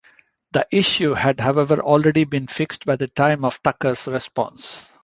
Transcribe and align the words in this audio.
The 0.53 0.65
issue 0.71 1.13
had 1.13 1.39
however 1.39 1.79
already 1.79 2.23
been 2.23 2.47
fixed 2.47 2.87
by 2.87 2.95
the 2.95 3.07
time 3.07 3.45
of 3.45 3.61
Tucker's 3.61 4.07
response. 4.07 4.89